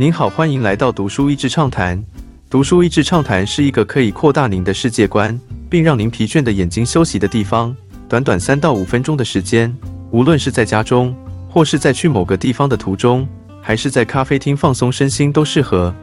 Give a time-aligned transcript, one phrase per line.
[0.00, 2.02] 您好，欢迎来到读书益智畅谈。
[2.48, 5.38] 读书益智畅谈是一个可以扩大您的世界观，
[5.68, 7.76] 并让您疲倦的眼睛休息的地方。
[8.08, 9.70] 短短三到五分钟的时间，
[10.10, 11.14] 无论是在家中，
[11.50, 13.28] 或是在去某个地方的途中，
[13.60, 15.94] 还是在咖啡厅放松身心，都适合。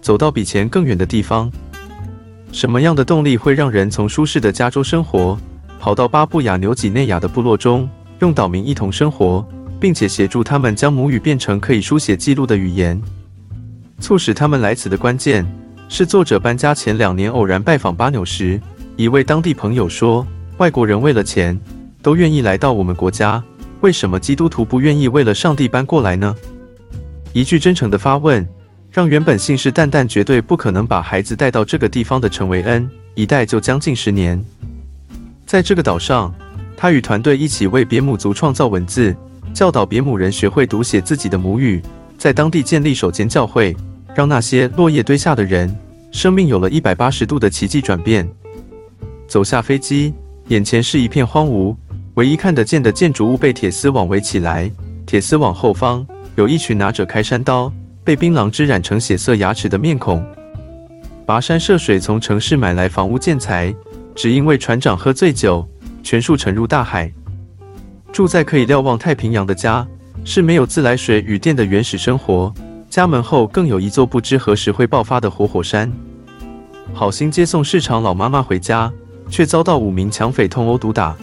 [0.00, 1.52] 走到比钱更远的地方。
[2.52, 5.38] 什么样的动力会让人从舒适的加州生活，
[5.78, 7.86] 跑到巴布亚纽几内亚的部落中，
[8.20, 9.46] 用岛民一同生活？
[9.84, 12.98] 并且协助他们将母语变成可以书写记录的语言。
[14.00, 15.46] 促使他们来此的关键
[15.90, 18.58] 是，作者搬家前两年偶然拜访巴纽时，
[18.96, 21.60] 一位当地朋友说：“外国人为了钱
[22.00, 23.44] 都愿意来到我们国家，
[23.82, 26.34] 为什么基督徒不愿意为了上帝搬过来呢？”
[27.34, 28.48] 一句真诚的发问，
[28.90, 34.42] 让原本信誓旦旦绝对不可能把孩子带到这个地方的陈维恩，一带就将近十年，
[35.44, 36.34] 在这个岛上，
[36.74, 39.14] 他与团队一起为别姆族创造文字。
[39.54, 41.80] 教导别姆人学会读写自己的母语，
[42.18, 43.74] 在当地建立首间教会，
[44.12, 45.72] 让那些落叶堆下的人
[46.10, 48.28] 生命有了一百八十度的奇迹转变。
[49.28, 50.12] 走下飞机，
[50.48, 51.76] 眼前是一片荒芜，
[52.14, 54.68] 唯一看得见的建筑物被铁丝网围起来。
[55.06, 60.24] 铁丝网后方有一群拿着开山刀、被槟榔汁染成血色牙齿的面孔，
[61.24, 63.72] 跋山涉水从城市买来房屋建材，
[64.16, 65.64] 只因为船长喝醉酒，
[66.02, 67.12] 全数沉入大海。
[68.14, 69.84] 住在可以瞭望太平洋的家，
[70.24, 72.54] 是没有自来水与电的原始生活。
[72.88, 75.92] 家门后更有一座不知何时会爆发的活火山。
[76.92, 78.92] 好心接送市场老妈妈回家，
[79.28, 81.16] 却遭到五名抢匪痛殴毒打。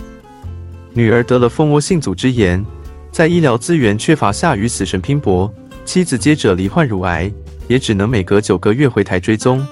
[0.91, 2.61] 女儿得了蜂窝性组织炎，
[3.09, 5.49] 在医疗资源缺乏下与死神拼搏。
[5.85, 7.31] 妻子接着罹患乳癌，
[7.69, 9.65] 也只能每隔九个月回台追踪。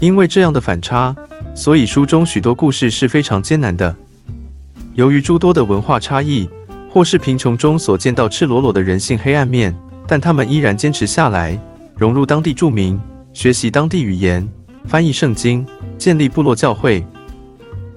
[0.00, 1.16] 因为这样的反差，
[1.54, 3.96] 所以书中许多故事是非常艰难的。
[4.96, 6.48] 由于诸多的文化差异，
[6.90, 9.76] 或是贫穷中所见到赤裸裸的人性黑暗面，
[10.08, 11.58] 但他们依然坚持下来，
[11.98, 12.98] 融入当地住民，
[13.34, 14.48] 学习当地语言，
[14.86, 15.66] 翻译圣经，
[15.98, 17.04] 建立部落教会。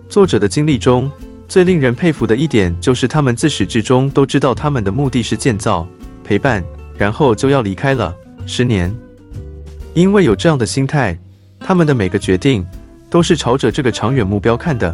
[0.10, 1.10] 作者的经历中
[1.48, 5.88] 最令人佩服的一点，就是他们自始至终都知道他们的目的是建造、
[6.22, 6.62] 陪伴，
[6.98, 8.14] 然后就要离开了。
[8.46, 8.94] 十年，
[9.94, 11.18] 因为有这样的心态，
[11.62, 12.68] 他们的每个决定
[13.10, 14.94] 都是朝着这个长远目标看的。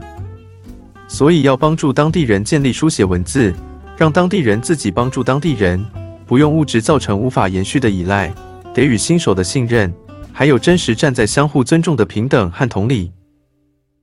[1.15, 3.53] 所以要帮助当地人建立书写文字，
[3.95, 5.81] 让当地人自己帮助当地人，
[6.27, 8.33] 不用物质造成无法延续的依赖，
[8.73, 9.93] 给予新手的信任，
[10.33, 13.13] 还有真实站在相互尊重的平等和同理。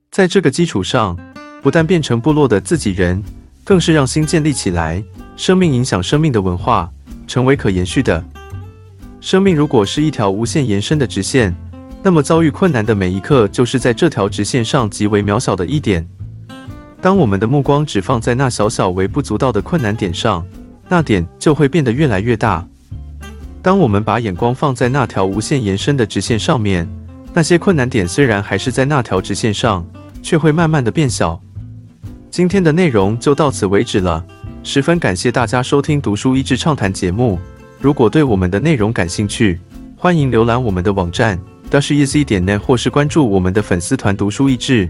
[0.09, 1.15] 在这个基础上，
[1.61, 3.23] 不但变成部落的自己人，
[3.63, 5.03] 更是让心建立起来，
[5.37, 6.91] 生命影响生命的文化，
[7.27, 8.25] 成为可延续的。
[9.21, 11.55] 生命如果是一条无限延伸的直线，
[12.01, 16.03] 那么遭遇困难的每一刻，就是在这条直线上极为渺小的一点。
[17.03, 20.41] 当我们的目光只放在那小小微不足道的困难点上，
[20.87, 22.65] 那点就会变得越来越大。
[23.61, 26.87] 当我们把眼光放在那条无限延伸的直线上面，
[27.33, 29.85] 那些困难点虽然还是在那条直线上，
[30.21, 31.37] 却会慢慢的变小。
[32.31, 34.25] 今天的内容就到此为止了，
[34.63, 37.37] 十分感谢大家收听读书益智畅谈节目。
[37.81, 39.59] 如果对我们的内容感兴趣，
[39.97, 41.37] 欢迎浏览我们的网站
[41.69, 44.89] dasheasy 点 net，或是关注我们的粉丝团读书益智。